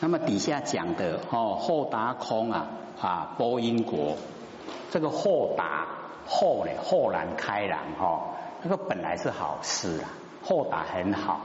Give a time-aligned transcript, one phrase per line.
[0.00, 2.66] 那么底下讲的哦，后达空啊
[3.00, 4.16] 啊，波音国，
[4.90, 5.86] 这个后达
[6.26, 8.20] 后呢，豁然开朗哈，
[8.62, 10.10] 那个本来是好事啊，
[10.44, 11.40] 后达很好，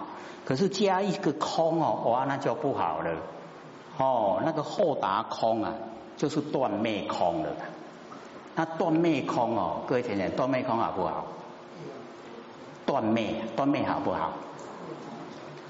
[0.45, 3.17] 可是加一个空哦，哇，那就不好了
[3.97, 5.73] 哦，那个后达空啊，
[6.17, 7.49] 就是断灭空了。
[8.55, 11.25] 那断灭空哦，各位听听，断灭空好不好？
[12.85, 14.33] 断灭，断灭好不好？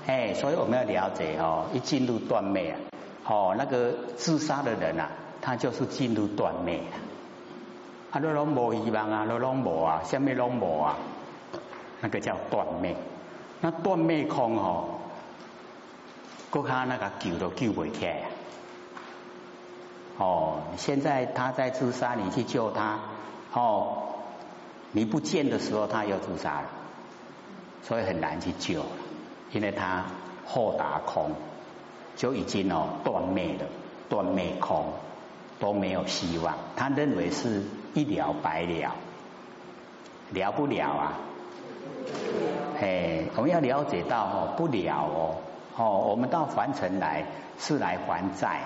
[0.05, 2.78] 哎，所以我们要了解哦，一进入断灭啊，
[3.25, 5.09] 哦，那个自杀的人啊，
[5.41, 6.97] 他就是进入断灭了。
[8.11, 10.97] 啊，都拢无希望啊，都拢无啊，下面拢无啊，
[12.01, 12.95] 那个叫断灭。
[13.61, 15.00] 那断灭空哦，
[16.50, 18.23] 国他那个救都救不起来。
[20.17, 23.00] 哦，现在他在自杀，你去救他，
[23.54, 24.04] 哦，
[24.92, 26.67] 你不见的时候他又自杀了，
[27.83, 28.86] 所以很难去救了，
[29.54, 30.06] 因为他
[30.46, 31.32] 后达空
[32.17, 33.66] 就已经哦断灭了，
[34.09, 34.88] 断灭空
[35.60, 38.95] 都没有希望，他认为是一了百了，
[40.32, 41.14] 了不了啊？
[42.82, 45.36] 哎，我们要了解到哦，不了哦，
[45.78, 47.26] 哦，我们到凡尘来
[47.58, 48.62] 是来还债。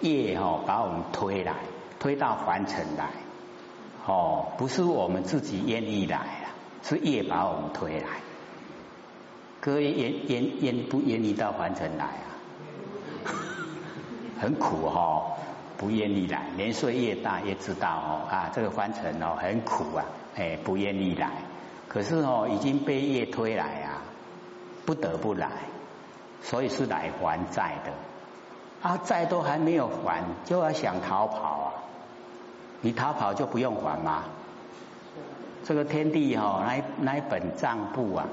[0.00, 1.54] 业哦，把我们推来，
[1.98, 3.10] 推到凡尘来，
[4.06, 6.52] 哦，不是我们自己愿意来啊，
[6.82, 8.06] 是业把我们推来。
[9.60, 12.26] 各位愿愿愿不愿意到凡尘来啊？
[14.40, 15.36] 很苦哈，
[15.76, 16.48] 不愿意来。
[16.56, 21.30] 年岁越大，越知道哦啊，这个凡尘哦很苦啊，哎，不愿意来。
[21.88, 24.02] 可是哦，已经被业推来啊，
[24.86, 25.50] 不得不来，
[26.40, 28.88] 所以是来还债的。
[28.88, 31.72] 啊，债都还没有还，就要想逃跑啊！
[32.80, 34.24] 你逃跑就不用还吗？
[35.64, 38.26] 这个天地哈，那那一本账簿啊，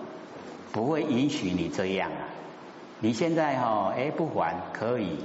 [0.71, 2.27] 不会允许你这样啊！
[2.99, 5.23] 你现在哈，哎不还可以，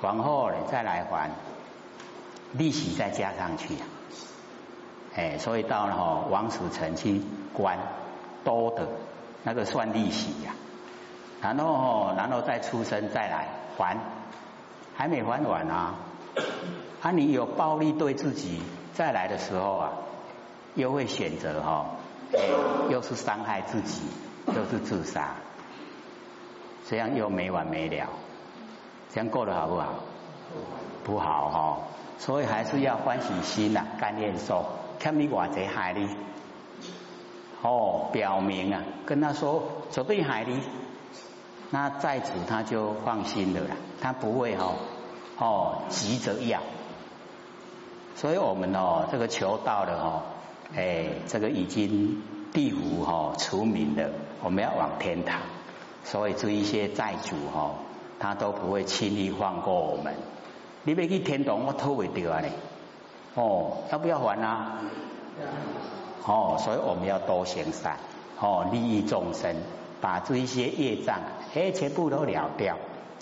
[0.00, 1.30] 往后再来还，
[2.52, 3.86] 利息再加上去啊！
[5.14, 7.22] 哎，所以到了哈王死城去
[7.52, 7.78] 关
[8.44, 8.88] 多的
[9.44, 10.54] 那个算利息呀，
[11.40, 13.96] 然后哈，然后再出生再来还。
[14.92, 15.94] 还没还完啊！
[17.00, 18.60] 啊，你有暴力对自己，
[18.92, 19.92] 再来的时候啊，
[20.74, 21.86] 又会选择哈，
[22.90, 24.02] 又是伤害自己，
[24.46, 25.34] 都是自杀，
[26.88, 28.08] 这样又没完没了，
[29.12, 29.94] 这样过得好不好？
[31.04, 31.78] 不好哈，
[32.18, 34.66] 所以还是要欢喜心呐，甘愿受，
[34.98, 36.08] 看你偌贼害你，
[37.62, 40.60] 哦，表明啊，跟他说绝对害你。
[41.70, 44.74] 那在此他就放心了啦，他不会哈
[45.38, 46.60] 哦急着要，
[48.16, 50.22] 所以我们哦这个求道的哦，
[50.74, 54.10] 哎这个已经地府哈除名了，
[54.42, 55.40] 我们要往天堂，
[56.04, 57.72] 所以这一些债主哈
[58.18, 60.14] 他都不会轻易放过我们。
[60.84, 62.48] 你别去天堂，我偷不掉啊你，
[63.34, 64.80] 哦要不要还啊？
[66.26, 67.96] 哦，所以我们要多行善，
[68.40, 69.54] 哦利益众生。
[70.02, 71.20] 把这一些业障，
[71.54, 72.78] 哎，全部都了掉，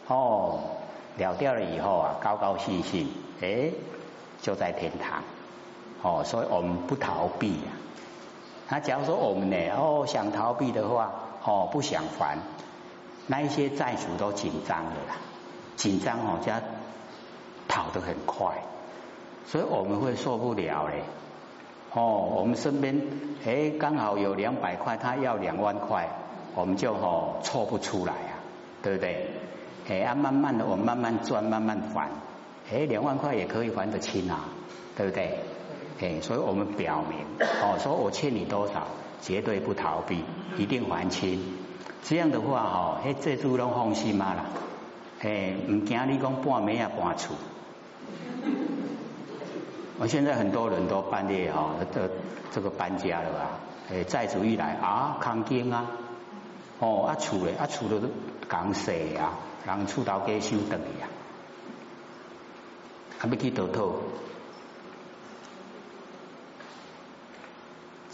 [0.07, 0.61] 哦，
[1.17, 3.09] 了掉了以后啊，高高兴兴，
[3.41, 3.73] 哎，
[4.41, 5.25] 就在天堂，
[6.03, 7.73] 哦，所以我们不逃避呀。
[8.69, 11.12] 那假如说我们呢，哦，想逃避的话，
[11.45, 12.39] 哦，不想还，
[13.27, 15.17] 那一些债主都紧张了啦，
[15.77, 16.53] 紧张哦，就
[17.67, 18.62] 跑得很快，
[19.47, 21.03] 所以我们会受不了嘞。
[21.95, 23.01] 哦，我们身边，
[23.47, 26.09] 哎，刚好有两百块，他要两万块。
[26.55, 28.34] 我们就哦凑不出来啊，
[28.83, 29.31] 对不对？
[29.89, 32.09] 哎啊，慢慢的，我们慢慢赚，慢慢还。
[32.73, 34.49] 哎，两万块也可以还得清啊，
[34.97, 35.39] 对不对？
[36.00, 37.19] 哎，所以我们表明
[37.62, 38.86] 哦，说我欠你多少，
[39.20, 40.22] 绝对不逃避，
[40.56, 41.41] 一定还清。
[42.04, 44.44] 这样的话哈，哎，这主拢放心嘛啦。
[45.20, 47.34] 哎，唔惊你讲半暝啊搬厝。
[49.98, 52.09] 我现在很多人都半夜哈，这
[52.53, 53.50] 这个搬家了吧？
[53.91, 55.91] 哎，债主一来啊，扛惊啊。
[56.78, 58.00] 哦，啊厝咧，啊厝都
[58.48, 59.34] 讲细啊，
[59.66, 61.10] 人厝头家收等去啊，
[63.18, 63.94] 还要去倒土，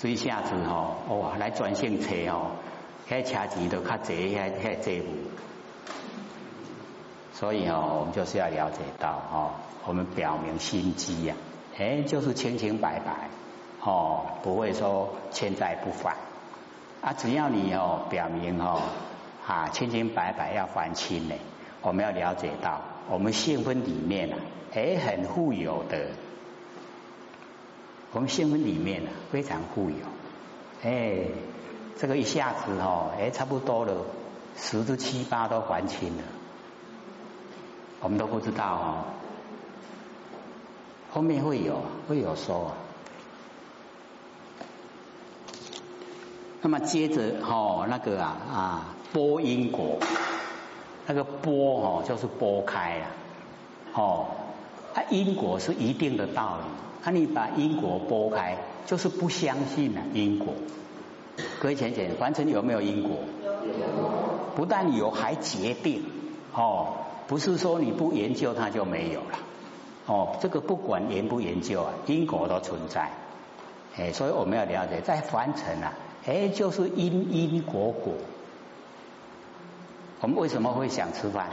[0.05, 2.51] 所以下次吼，哦来专线车哦，
[3.09, 5.31] 遐车钱都较济，遐遐债务，
[7.33, 9.53] 所以哦，我们就是要了解到哦，
[9.87, 11.35] 我们表明心机呀，
[11.79, 13.31] 哎，就是清清白白，
[13.81, 16.15] 哦，不会说欠债不还。
[17.01, 18.83] 啊，只要你哦表明哦
[19.47, 21.35] 啊清清白白要还清呢，
[21.81, 24.37] 我们要了解到我们性分里面啊，
[24.75, 26.09] 哎很富有的，
[28.15, 29.97] 我们新闻里面啊非常富有，
[30.83, 31.19] 哎
[31.99, 33.93] 这个一下子哦哎差不多了
[34.57, 36.23] 十之七八都还清了，
[38.01, 39.05] 我们都不知道哦。
[41.11, 42.73] 后面会有，会有说。
[46.63, 49.99] 那么接着哦，那个啊啊，波因果，
[51.07, 53.07] 那个波哦，就是拨开了，
[53.93, 54.27] 哦，
[54.95, 56.65] 啊因果是一定的道理，
[57.05, 58.57] 那你把因果拨开，
[58.87, 60.55] 就是不相信了因果。
[61.61, 63.19] 各位浅浅，凡尘有没有因果？
[64.55, 66.05] 不但有，还决定
[66.53, 66.95] 哦，
[67.27, 69.39] 不是说你不研究它就没有了。
[70.07, 73.11] 哦，这个不管研不研究啊，因果都存在。
[73.97, 75.93] 哎，所以我们要了解，在凡尘啊。
[76.27, 78.15] 哎，就是因因果果。
[80.21, 81.49] 我们为什么会想吃饭？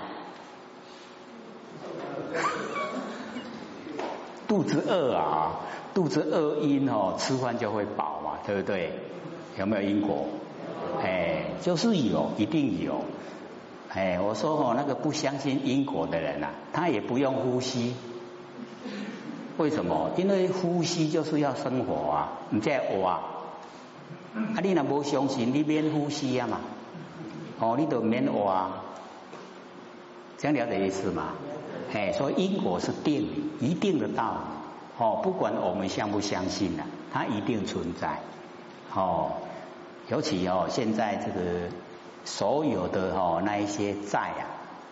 [4.51, 5.61] 肚子饿啊，
[5.93, 8.91] 肚子饿因哦，吃饭就会饱嘛，对不对？
[9.57, 10.25] 有没有因果？
[11.01, 13.05] 哎，就是有，一定有。
[13.87, 17.95] 哎，我说哦，那个不相信因果的人啊，他也不用呼吸。
[19.55, 20.11] 为什么？
[20.17, 23.13] 因为呼吸就是要生活啊，你在挖。
[23.13, 23.21] 啊，
[24.35, 26.59] 啊你若无相信，你免呼吸啊嘛，
[27.61, 28.67] 哦，你都免活，
[30.37, 31.35] 这样了解意思嘛？
[31.93, 38.19] 哎，所以因果是定一定的道理，哦，不管我们相不相信啊，它一定存在，
[38.93, 39.33] 哦，
[40.09, 41.69] 尤其哦，现在这个
[42.25, 44.43] 所有的哦那一些债啊，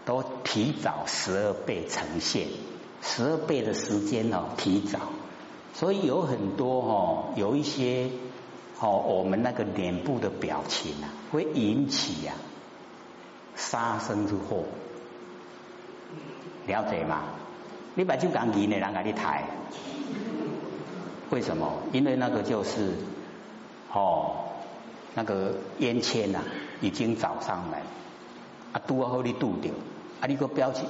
[0.06, 2.48] 都提早十二倍呈现，
[3.02, 5.00] 十二倍的时间哦提早，
[5.74, 8.10] 所以有很多哦有一些。
[8.82, 12.32] 哦，我们那个脸部的表情啊，会引起呀
[13.54, 14.64] 杀生之祸，
[16.70, 17.24] 了解吗？
[17.96, 19.44] 你把就讲银的人给你抬，
[21.32, 21.74] 为什么？
[21.92, 22.94] 因为那个就是
[23.92, 24.46] 哦，
[25.16, 26.40] 那个烟签呐，
[26.80, 27.82] 已经找上来，
[28.72, 29.74] 啊，拄好你拄掉，
[30.22, 30.88] 啊，你个表情，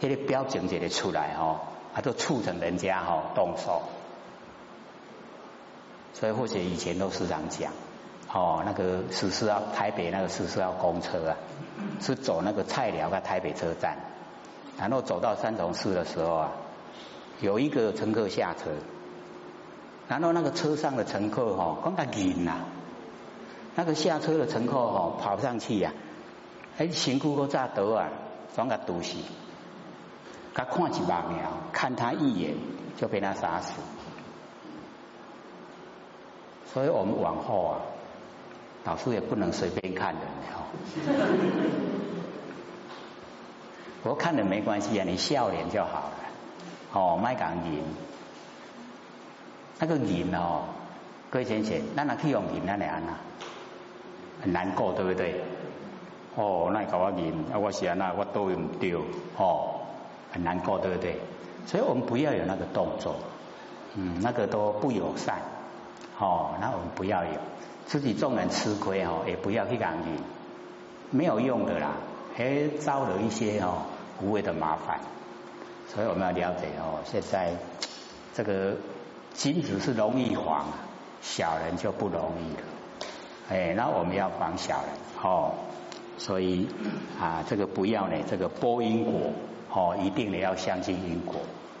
[0.00, 1.60] 那个表情就得出来哦，
[1.94, 3.82] 啊，都促成人家哈动手。
[6.14, 7.72] 所以或者以前都时常讲，
[8.32, 11.36] 哦，那个十四号台北那个十四号公车啊，
[12.00, 13.98] 是走那个菜寮的台北车站，
[14.78, 16.52] 然后走到三重市的时候啊，
[17.40, 18.70] 有一个乘客下车，
[20.06, 22.60] 然后那个车上的乘客哈，刚他晕呐，
[23.74, 25.92] 那个下车的乘客哈跑上去呀，
[26.78, 28.08] 哎，辛苦个炸头啊，
[28.54, 29.16] 装个毒死，
[30.54, 32.54] 他看几把秒，看他一眼
[32.96, 33.72] 就被他杀死。
[36.72, 37.80] 所以我们往后啊，
[38.84, 40.22] 老师也不能随便看人
[40.54, 40.62] 哦。
[44.04, 46.12] 我看了没关系啊，你笑脸就好了。
[46.92, 47.82] 哦，卖讲银，
[49.78, 50.62] 那个银哦，
[51.30, 53.18] 各位先生，那哪去用银那样啊？
[54.40, 55.42] 很难过，对不对？
[56.36, 59.02] 哦，那搞我银，啊，我想那我都用丢，
[59.36, 59.80] 哦，
[60.32, 61.20] 很难过，对不对？
[61.66, 63.16] 所以我们不要有那个动作，
[63.94, 65.38] 嗯，那个都不友善。
[66.20, 67.30] 哦，那我们不要有，
[67.86, 71.90] 自己众人吃亏哦，也不要去干预，没有用的啦，
[72.36, 73.82] 还招了一些哦
[74.20, 75.00] 无谓的麻烦，
[75.88, 77.52] 所以我们要了解哦，现在
[78.34, 78.76] 这个
[79.34, 80.66] 金子是容易黄，
[81.22, 82.62] 小人就不容易了，
[83.50, 84.88] 哎，那我们要防小人
[85.22, 85.52] 哦，
[86.18, 86.68] 所以
[87.20, 89.32] 啊，这个不要呢，这个播因果
[89.72, 91.36] 哦，一定得要相信因果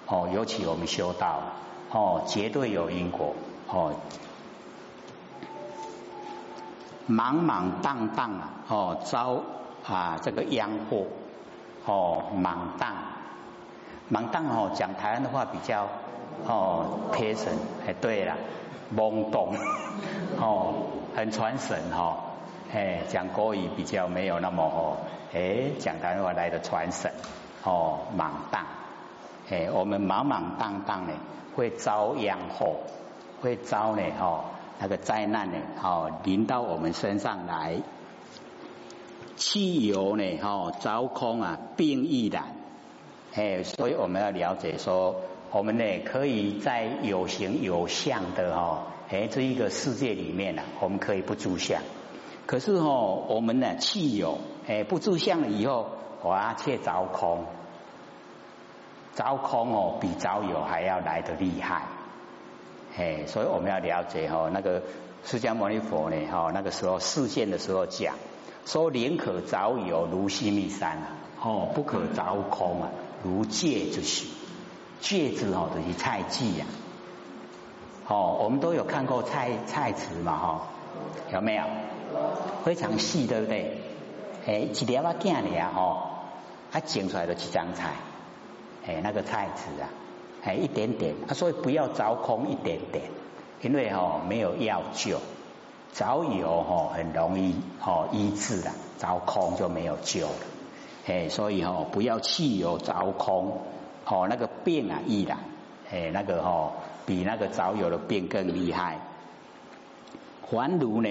[0.06, 1.42] 哦，尤其我们修道
[1.90, 3.34] 哦，绝对有因果
[3.68, 3.94] 哦。
[7.08, 9.40] 茫茫荡荡啊，哦，遭
[9.86, 11.06] 啊这个殃祸，
[11.88, 12.92] 哦，茫荡，
[14.12, 15.88] 茫荡哦，讲台湾的话比较
[16.46, 17.50] 哦贴神，
[17.86, 18.34] 哎，对了，
[18.94, 19.54] 懵懂，
[20.38, 20.74] 哦，
[21.16, 22.18] 很传神哈，
[22.74, 24.96] 哎，讲国语比较没有那么哦，
[25.32, 27.10] 哎，讲台湾话来的传神，
[27.64, 28.66] 哦，茫荡，
[29.50, 31.12] 哎，我们莽莽荡荡呢，
[31.56, 32.76] 会遭殃祸，
[33.40, 34.44] 会遭呢，哦。
[34.80, 37.74] 那个灾难呢，哦，临到我们身上来，
[39.38, 42.56] 汽油呢，哦，着空啊，病亦然，
[43.34, 45.14] 哎，所以我们要了解说，
[45.52, 51.80] 我们呢可以在有形有相的哦，哎，这一个世界里面呢，我们可以不住相，
[52.46, 55.86] 可是哦，我们呢汽油，哎，不住相了以后，
[56.24, 57.44] 哇，却着空，
[59.14, 61.82] 着空哦，比着有还要来得厉害。
[62.96, 64.82] 哎，所以我们要了解哈，那个
[65.22, 68.16] 释迦牟尼佛呢，哈，那个时候示现的时候讲，
[68.64, 71.06] 说宁可早有如须弥山啊，
[71.42, 72.90] 哦，不可着空啊，
[73.22, 74.28] 如芥之许，
[75.00, 76.66] 芥子哦，等于菜稷呀，
[78.06, 80.60] 哦，我们都有看过菜菜词嘛，哈，
[81.32, 81.64] 有没有？
[82.64, 83.80] 非常细，对不对？
[84.46, 86.08] 哎，一条啊，见的呀，哦，
[86.70, 87.92] 它剪出来的几张菜，
[88.86, 89.88] 哎，那个菜籽啊，
[90.42, 93.04] 哎，一点点，啊，所以不要着空一点点，
[93.60, 95.20] 因为哦没有药救，
[95.92, 97.54] 着有哦很容易
[97.84, 100.34] 哦医治的，着空就没有救了，
[101.06, 103.58] 哎，所以哦不要气有着空，
[104.06, 105.38] 哦那个病啊易了，
[105.90, 106.72] 哎，那个哦
[107.06, 108.98] 比那个着有的病更厉害，
[110.48, 111.08] 还如呢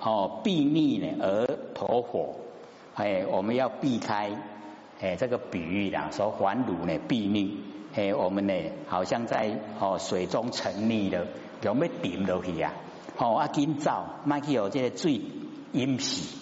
[0.00, 2.34] 哦避逆呢而投火，
[2.94, 4.30] 哎，我们要避开。
[5.02, 7.54] 哎，这个比喻啦，说还如呢避溺，
[7.94, 8.52] 哎，我们呢
[8.86, 11.26] 好像在哦水中沉溺了，
[11.62, 12.70] 有没点落去啊？
[13.18, 15.20] 哦，啊紧走，卖去哦这个水
[15.72, 16.36] 淹死，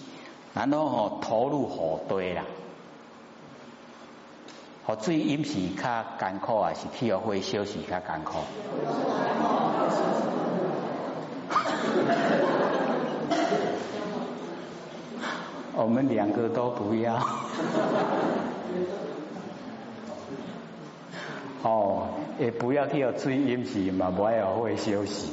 [0.53, 2.45] 然后哦投入河堆啦，
[4.85, 8.37] 哦水淹死较艰苦啊，是去哦会休息较艰苦。
[15.75, 17.19] 我们两个都不要。
[21.63, 22.07] 哦，
[22.39, 25.31] 也不要去追饮食嘛，不要会休息。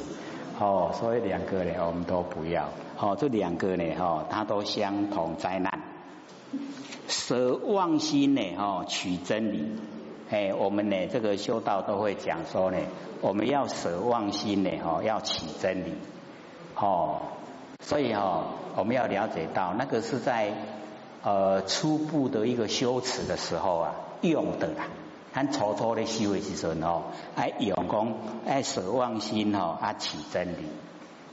[0.59, 2.69] 哦，所以两个呢，我们都不要。
[2.99, 5.83] 哦，这两个呢，哈，它都相同灾难。
[7.07, 9.75] 舍妄心呢，哈，取真理。
[10.29, 12.77] 哎，我们呢，这个修道都会讲说呢，
[13.21, 15.93] 我们要舍妄心呢，哈，要取真理。
[16.75, 17.21] 哦，
[17.79, 18.45] 所以哈，
[18.75, 20.53] 我们要了解到，那个是在
[21.23, 24.87] 呃初步的一个修持的时候啊，用的啦。
[25.37, 27.03] 咱初初的修的时阵哦，
[27.35, 28.15] 爱用功，
[28.47, 30.65] 爱舍忘心哦，啊起真理。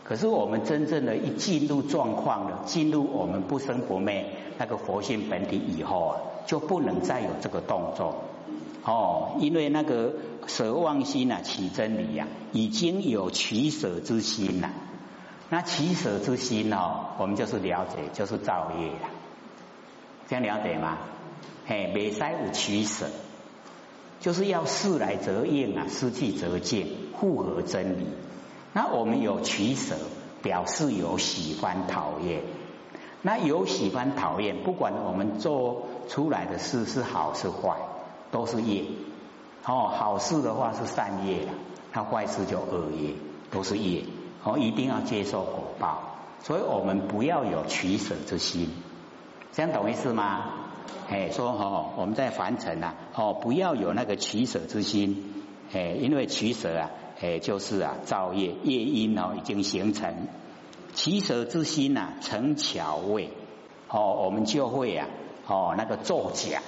[0.02, 4.26] 可是我们真正的一进入状况了，进入我们不生不灭
[4.58, 8.16] 那个佛性本体以后啊，就不能再有这个动作
[8.84, 10.12] 哦，因为那个
[10.46, 14.68] 舍忘心啊，起真理呀，已经有取舍之心了。
[15.48, 19.08] 那取舍之心哦，我们就是了解，就是造业了。
[20.28, 20.98] 这样了解吗？
[21.64, 23.06] 嘿，未使有取舍。
[24.24, 26.86] 就是要事来则应啊，失去则见，
[27.20, 28.06] 复合真理。
[28.72, 29.96] 那我们有取舍，
[30.40, 32.40] 表示有喜欢讨厌。
[33.20, 37.76] 那有喜欢讨厌，不管我们做出来的事是好是坏，
[38.30, 38.86] 都是业。
[39.66, 41.46] 哦，好事的话是善业，
[41.92, 43.10] 它坏事就恶业，
[43.50, 44.04] 都是业。
[44.42, 46.16] 哦，一定要接受果报。
[46.42, 48.70] 所以我们不要有取舍之心，
[49.52, 50.53] 这样懂意思吗？
[51.08, 60.28] 哎，说哦，我们在凡尘啊，哦，不要有那个取舍之心，哎，因为取舍啊，哎，就是啊，造业业因哦已经形成，
[60.94, 63.30] 取舍之心呐成巧位，
[63.88, 65.08] 哦，我们就会啊，
[65.46, 66.62] 哦，那个作假，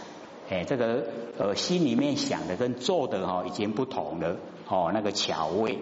[0.51, 1.07] 哎，这个
[1.39, 4.37] 呃心里面想的跟做的哈已经不同了，
[4.69, 5.79] 哦，那个巧位，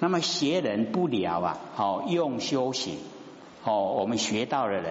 [0.00, 2.98] 那么学人不了啊，哦，用修行，
[3.64, 4.90] 哦，我们学到的人。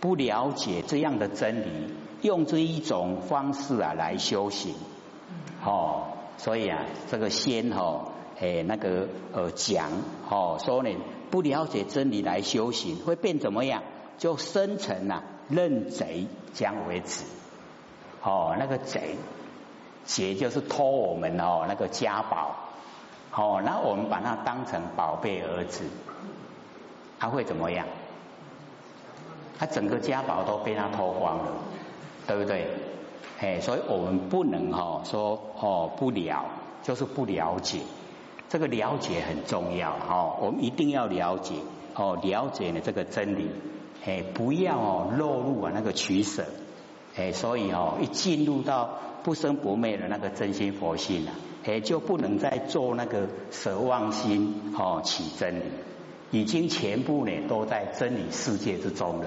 [0.00, 4.74] 不了解这样的真理，用这一种方式啊来修行，
[5.64, 6.04] 哦，
[6.38, 9.90] 所以啊，这个先哦，诶那个呃讲
[10.28, 10.90] 哦说呢，
[11.30, 13.82] 不了解真理来修行会变怎么样？
[14.16, 17.24] 就生成啊认贼将为止，
[18.22, 19.16] 哦那个贼
[20.04, 22.56] 劫就是偷我们哦那个家宝，
[23.34, 25.84] 哦那我们把它当成宝贝儿子，
[27.18, 27.86] 他会怎么样？
[29.60, 31.52] 他整个家宝都被他偷光了，
[32.26, 32.66] 对不对？
[33.38, 36.46] 哎，所以我们不能哈说哦不了，
[36.82, 37.80] 就是不了解。
[38.48, 41.56] 这个了解很重要哈，我们一定要了解
[41.94, 43.50] 哦，了解呢这个真理，
[44.06, 46.46] 哎，不要哦落入啊那个取舍，
[47.16, 51.34] 哎，所以哦一进入到不生不灭的那个真心佛性啊，
[51.66, 55.62] 哎就不能再做那个舍妄心哦起真理，
[56.30, 59.26] 已经全部呢都在真理世界之中了。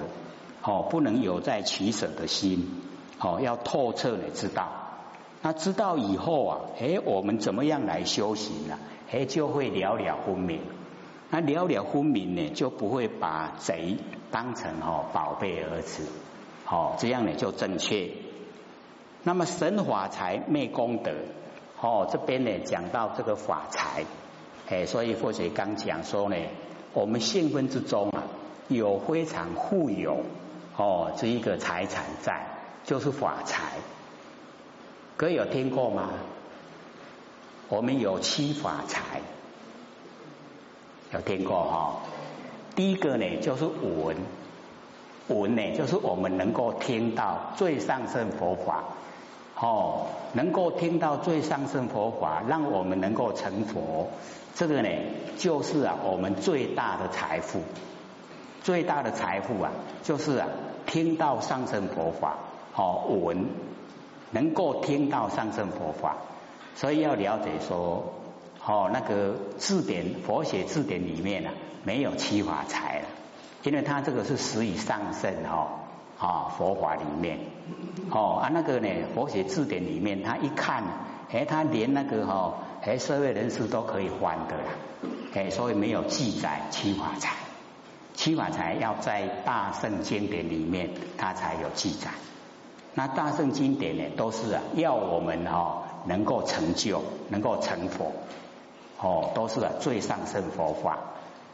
[0.66, 2.80] 哦，不能有在取舍的心，
[3.20, 4.72] 哦，要透彻的知道。
[5.42, 8.78] 那知道以后啊，哎，我们怎么样来修行呢？
[9.12, 10.60] 哎，就会了了分明。
[11.28, 13.98] 那了了分明呢，就不会把贼
[14.30, 16.06] 当成哦宝贝儿子。
[16.66, 18.08] 哦，这样呢就正确。
[19.22, 21.12] 那么神法财昧功德，
[21.78, 24.06] 哦，这边呢讲到这个法财，
[24.70, 26.36] 哎，所以佛学刚讲说呢，
[26.94, 28.24] 我们性分之中啊，
[28.68, 30.22] 有非常富有。
[30.76, 32.46] 哦，这一个财产在
[32.84, 33.74] 就是法财，
[35.16, 36.10] 各位有听过吗？
[37.68, 39.20] 我们有七法财，
[41.12, 42.00] 有听过哈？
[42.74, 44.16] 第一个呢就是闻，
[45.28, 48.84] 闻呢就是我们能够听到最上圣佛法，
[49.56, 54.10] 哦，能够听到最上圣佛法，让我们能够成佛，
[54.56, 54.88] 这个呢
[55.38, 57.60] 就是啊我们最大的财富。
[58.64, 59.70] 最大的财富啊，
[60.02, 60.48] 就是啊，
[60.86, 62.38] 听到上圣佛法，
[62.74, 63.44] 哦闻，
[64.30, 66.16] 能够听到上圣佛法，
[66.74, 68.14] 所以要了解说，
[68.64, 71.52] 哦那个字典佛学字典里面啊
[71.84, 73.06] 没有七法财了，
[73.64, 75.68] 因为它这个是始于上圣哈
[76.18, 77.40] 啊佛法里面，
[78.10, 80.82] 哦啊那个呢佛学字典里面他一看，
[81.30, 84.64] 哎他连那个哈哎社会人士都可以翻的啦，
[85.34, 87.43] 哎所以没有记载七法财。
[88.14, 92.10] 七法财要在大圣经典里面，它才有记载。
[92.94, 98.12] 那大圣经典呢，都是啊，要我们哦能够成就，能够成佛，
[99.00, 100.98] 哦，都是啊最上圣佛法。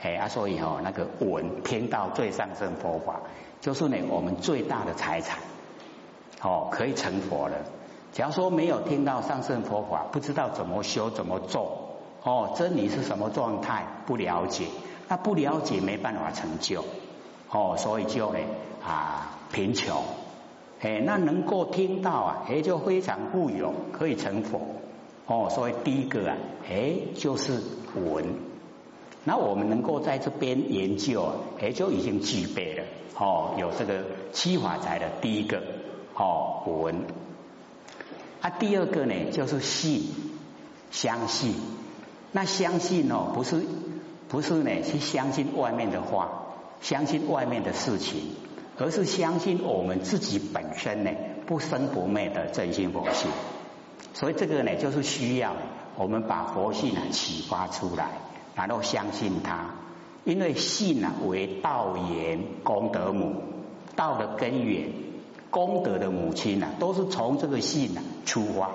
[0.02, 3.20] 哎啊，所以哦那个闻听到最上圣佛法，
[3.62, 5.38] 就是呢我们最大的财产，
[6.42, 7.56] 哦，可以成佛了。
[8.12, 14.66] 假如说没有听到上圣佛法，不知道怎么修怎么做，哦，真理是什么状态，不了解。
[15.10, 16.84] 他不了解，没办法成就，
[17.50, 18.38] 哦，所以就呢
[18.80, 20.04] 啊贫穷，
[20.80, 24.60] 哎，那能够听到啊，哎，就非常富有，可以成佛，
[25.26, 26.36] 哦，所以第一个啊，
[26.70, 27.60] 哎，就是
[27.96, 28.24] 闻，
[29.24, 32.84] 那我们能够在这边研究，啊哎，就已经具备了，
[33.18, 35.60] 哦，有这个七法财的第一个，
[36.14, 36.94] 哦，闻，
[38.40, 40.04] 啊，第二个呢，就是信，
[40.92, 41.52] 相信，
[42.30, 43.60] 那相信哦，不是。
[44.30, 46.30] 不是呢，去相信外面的话，
[46.80, 48.22] 相信外面的事情，
[48.78, 51.10] 而是相信我们自己本身呢
[51.46, 53.28] 不生不灭的真心佛性。
[54.14, 55.56] 所以这个呢，就是需要
[55.96, 58.08] 我们把佛性啊启发出来，
[58.54, 59.74] 然后相信它。
[60.22, 63.42] 因为信啊为道源功德母，
[63.96, 64.92] 道的根源，
[65.50, 68.70] 功德的母亲啊，都是从这个信啊出发。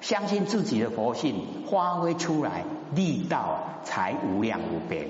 [0.00, 2.64] 相信自己的佛性发挥出来，
[2.94, 5.08] 力道才无量无边。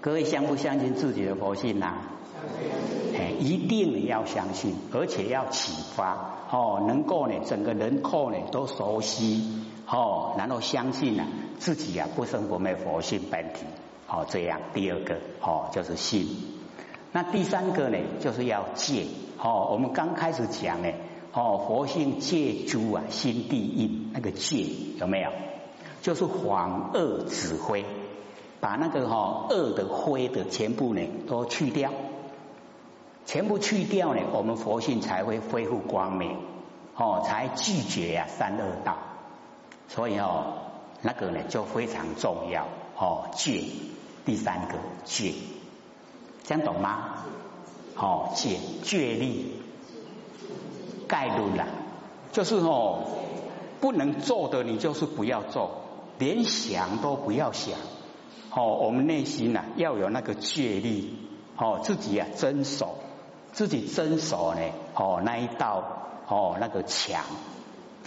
[0.00, 1.98] 各位相不相信自己的佛性呐？
[3.18, 11.26] 哎，一定要相信，而且要启发哦，能够呢，整个人口呢都熟悉哦，然后相信呢
[11.58, 13.66] 自己啊不生不灭佛性本体
[14.08, 16.26] 哦，这样第二个哦就是信。
[17.12, 19.04] 那第三个呢，就是要戒
[19.38, 19.68] 哦。
[19.70, 20.88] 我们刚开始讲呢。
[21.32, 24.66] 哦，佛性戒诸啊，心地印那个戒
[24.98, 25.30] 有没有？
[26.02, 27.84] 就是黄恶指灰，
[28.58, 31.92] 把那个哈恶的灰的全部呢都去掉，
[33.26, 36.38] 全部去掉呢，我们佛性才会恢复光明，
[36.96, 38.96] 哦，才拒绝呀三恶道。
[39.88, 40.54] 所以哦，
[41.02, 42.66] 那个呢就非常重要
[42.96, 43.62] 哦，戒
[44.24, 45.34] 第三个戒，
[46.42, 47.18] 这样懂吗？
[47.94, 49.59] 哦，戒戒力。
[51.10, 51.66] 概率啦，
[52.30, 53.00] 就是哦，
[53.80, 55.70] 不能做的你就是不要做，
[56.20, 57.74] 连想都不要想。
[58.54, 61.18] 哦，我们内心呐要有那个戒力，
[61.56, 62.94] 哦，自己啊遵守，
[63.52, 64.60] 自己遵守呢，
[64.94, 65.82] 哦那一道
[66.28, 67.24] 哦那个墙，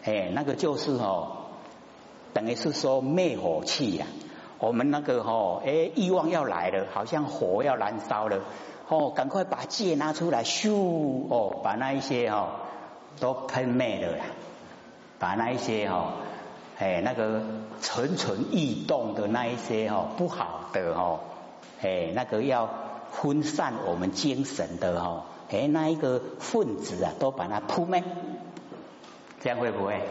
[0.06, 1.48] 哎，那个就是哦，
[2.34, 4.06] 等于是说灭火器呀。
[4.60, 8.40] 我们那个哦，哎欲望要来了，好像火要燃烧了，
[8.88, 10.72] 哦，赶快把戒拿出来，咻，
[11.30, 12.48] 哦，把那一些哦。
[13.20, 14.26] 都喷灭了啦，
[15.20, 16.16] 把那一些哈，
[16.78, 17.42] 哎，那个
[17.82, 21.20] 蠢蠢欲动的那一些哈，不好的哈，
[21.82, 22.70] 哎，那个要
[23.12, 28.04] 分散我们精神的哈，哎，那一个分子啊，都把它扑灭，
[29.42, 30.02] 这样会不会？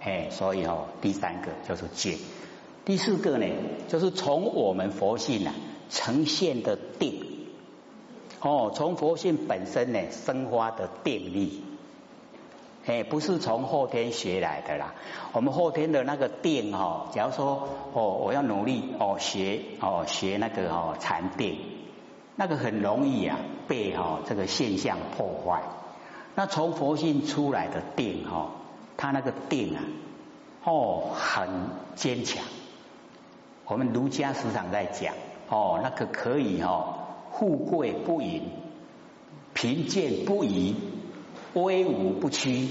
[0.00, 2.18] 哎，所以哦，第三个就是戒，
[2.84, 3.46] 第四个呢，
[3.88, 5.54] 就是从我们佛性啊
[5.88, 7.24] 呈现的定，
[8.40, 11.62] 哦，从佛性本身呢生发的定力。
[12.86, 14.92] 哎，不是从后天学来的啦。
[15.32, 21.58] 我们后天的那个定哈，假如说哦，我要努力哦学哦学那个哦禅定，
[22.36, 25.62] 那个很容易啊被哈这个现象破坏。
[26.34, 28.50] 那从佛性出来的定哈，
[28.98, 29.82] 它那个定啊
[30.64, 32.44] 哦很坚强。
[33.64, 35.14] 我们儒家时常在讲
[35.48, 36.96] 哦，那个可以哦
[37.32, 38.42] 富贵不淫，
[39.54, 40.76] 贫贱不移。
[41.54, 42.68] 威武不屈，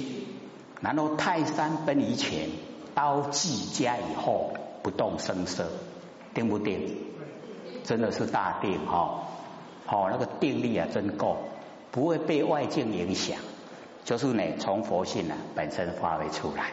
[0.81, 2.49] 然后泰山崩于前，
[2.93, 5.67] 刀计加以后，不动声色，
[6.33, 6.97] 定不定？
[7.83, 9.23] 真的是大定哈！
[9.87, 11.37] 哦，那个定力啊，真够，
[11.91, 13.37] 不会被外境影响。
[14.05, 16.71] 就是呢，从佛性啊本身发挥出来。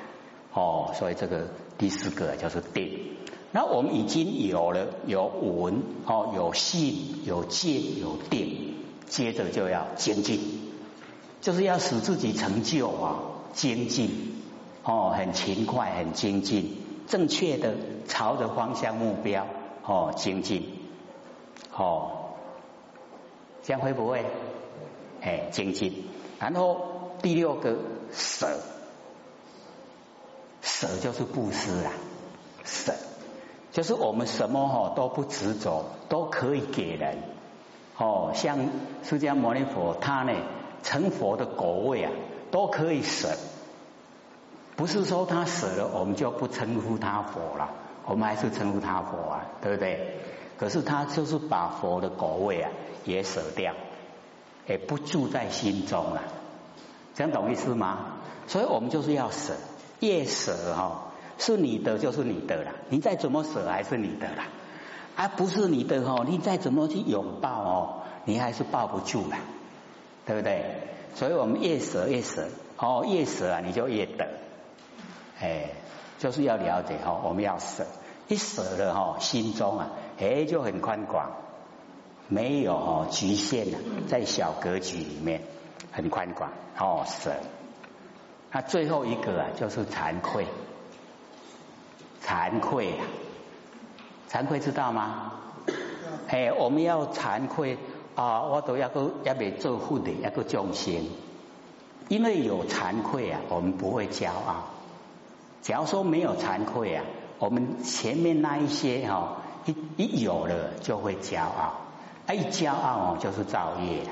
[0.52, 3.16] 哦，所以这个第四个就是定。
[3.52, 8.74] 那我们已经有了有闻哦，有信，有戒，有定，
[9.06, 10.69] 接着就要精进。
[11.40, 13.16] 就是要使自己成就啊，
[13.52, 14.42] 精进
[14.84, 16.76] 哦，很勤快，很精进，
[17.06, 17.74] 正确的
[18.06, 19.46] 朝着方向目标
[19.84, 20.66] 哦，精进
[21.76, 22.16] 哦。
[23.62, 24.24] 这样会不会？
[25.20, 26.08] 哎，精进。
[26.38, 27.76] 然后第六个
[28.10, 28.58] 舍，
[30.62, 31.92] 舍就是布施啊，
[32.64, 32.94] 舍
[33.70, 37.18] 就是我们什么哈都不执着，都可以给人。
[37.98, 38.58] 哦，像
[39.02, 40.32] 释迦牟尼佛他呢
[40.82, 42.12] 成佛的果位啊，
[42.50, 43.28] 都可以舍。
[44.76, 47.70] 不是说他舍了，我们就不称呼他佛了，
[48.06, 50.16] 我们还是称呼他佛啊，对不对？
[50.58, 52.70] 可是他就是把佛的果位啊
[53.04, 53.74] 也舍掉，
[54.66, 56.22] 也不住在心中了，
[57.14, 58.16] 这样懂意思吗？
[58.46, 59.54] 所以我们就是要舍，
[60.00, 64.44] 越舍哈，是你的就是你的了，你再怎么舍还是你的了，
[65.16, 69.36] 而不是你的哈，你再怎么去拥抱哦，你还是抱不住了，
[70.30, 70.62] 对不对？
[71.16, 74.28] 所以我们越舍越舍，哦，越舍啊，你就越得。
[75.40, 75.70] 哎，
[76.20, 77.84] 就是要了解哈，我们要舍，
[78.28, 79.90] 一舍了哈，心中啊，
[80.20, 81.32] 哎就很宽广，
[82.28, 85.42] 没有哦局限了，在小格局里面
[85.90, 87.32] 很宽广哦舍。
[88.52, 90.46] 那最后一个啊，就是惭愧，
[92.24, 93.02] 惭愧啊，
[94.30, 95.32] 惭愧知道吗？
[96.28, 97.76] 哎，我们要惭愧
[98.14, 101.06] 啊，我都要个要被做护的，要个众生，
[102.08, 104.64] 因为有惭愧啊，我们不会骄傲。
[105.62, 107.04] 假如说没有惭愧啊，
[107.38, 114.02] 我们前面那一些哈一一有了就会骄傲，一骄傲哦就是造业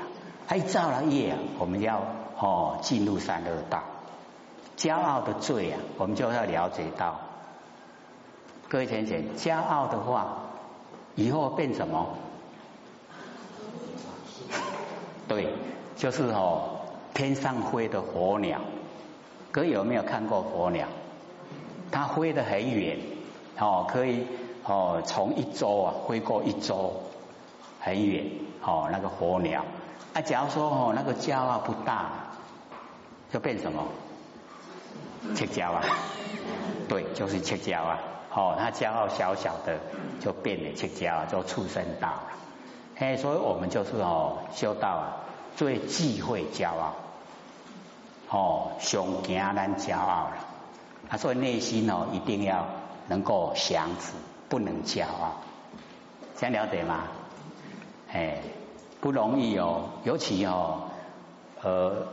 [0.47, 2.01] 啊，一造了业啊，我们要
[2.39, 3.83] 哦进入三恶道，
[4.77, 7.19] 骄傲的罪啊，我们就要了解到，
[8.69, 10.37] 各位浅浅，骄傲的话
[11.15, 12.07] 以后变什么？
[15.29, 15.47] 对，
[15.95, 16.79] 就是哦
[17.13, 18.59] 天上飞的火鸟，
[19.51, 20.87] 各位有没有看过火鸟？
[21.91, 22.97] 它飞得很远，
[23.59, 24.25] 哦，可以
[24.65, 27.01] 哦，从一周啊飞过一周，
[27.79, 28.25] 很远，
[28.63, 29.63] 哦，那个火鸟。
[30.13, 32.09] 啊，假如说哦，那个骄傲不大，
[33.31, 33.83] 就变什么？
[35.35, 35.83] 切骄啊？
[36.87, 37.99] 对，就是切骄啊。
[38.33, 39.77] 哦，它骄傲小小的，
[40.19, 42.23] 就变得切骄，就畜生道了。
[42.99, 45.17] 哎，所以我们就是哦，修道啊，
[45.55, 46.93] 最忌讳骄傲，
[48.29, 50.37] 哦，上惊人骄傲了。
[51.09, 52.65] 啊，所以：“内心哦，一定要
[53.07, 55.41] 能够降服，不能骄傲，
[56.37, 57.05] 这样了解吗？
[58.11, 58.41] 哎，
[58.99, 60.89] 不容易哦，尤其哦，
[61.63, 62.05] 呃，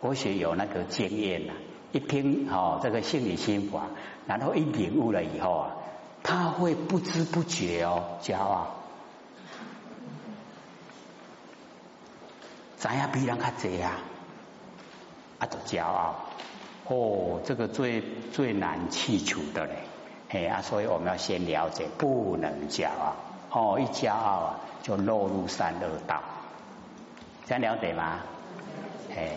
[0.00, 1.52] 我学有那个经验呐，
[1.92, 3.82] 一听哦这个心理心法，
[4.26, 5.70] 然后一领悟了以后啊，
[6.22, 8.66] 他会不知不觉哦骄傲，
[12.80, 13.98] 咱也比人较济啊，
[15.38, 16.16] 啊就骄傲。”
[16.92, 19.74] 哦，这个最最难去除的嘞，
[20.28, 23.14] 嘿啊，所以我们要先了解，不能骄傲，
[23.52, 26.20] 哦，一骄傲啊，就落入三恶道，
[27.46, 28.18] 这样了解吗？
[29.14, 29.36] 哎，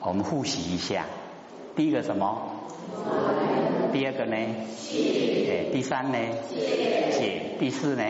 [0.00, 1.06] 我们复习一下，
[1.74, 2.36] 第一个什么？
[3.94, 4.36] 第二个呢？
[4.36, 6.18] 哎，第三呢？
[6.50, 7.56] 解。
[7.58, 8.04] 第四呢？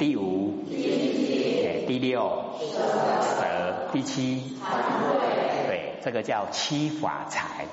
[0.00, 0.29] 第五？
[1.90, 2.44] 第六？
[2.60, 3.90] 舍。
[3.92, 4.56] 第七？
[5.66, 7.64] 对这个叫七法财，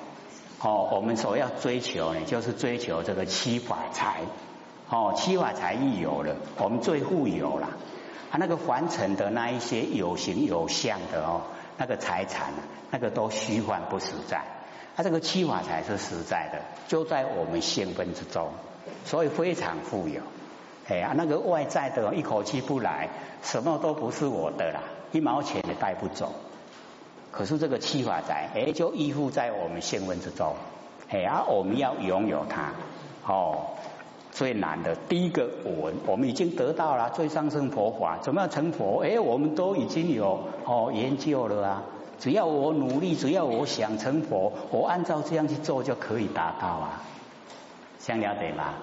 [0.60, 4.22] 哦，我们所要追求呢，就是追求这个七法财，
[4.90, 7.68] 哦，七法财一有了，我们最富有了。
[8.32, 11.42] 啊，那个凡尘的那一些有形有相的哦，
[11.78, 12.52] 那个财产，
[12.90, 14.42] 那个都虚幻不实在。
[14.96, 18.50] 它这个七法财是实在的，就在我们性分之中，
[19.06, 20.22] 所以非常富有。
[20.90, 23.10] 哎呀，那个外在的，一口气不来，
[23.44, 24.80] 什么都不是我的啦，
[25.12, 26.32] 一毛钱也带不走。
[27.30, 30.56] 可是这个七法在，哎，就依附在我们性温之中，
[31.10, 32.72] 哎，而我们要拥有它，
[33.26, 33.68] 哦，
[34.32, 39.04] 最难的第一个我，我们已经得到了最上乘佛法，怎么样成佛？
[39.04, 41.84] 哎，我们都已经有哦研究了啊，
[42.18, 47.02] 只要我努力，只要我想成佛，我按照这样去做就可以达到啊，
[48.00, 48.74] 想了解吗？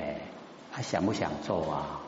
[0.00, 0.16] 哎，
[0.74, 2.00] 还想不想做啊？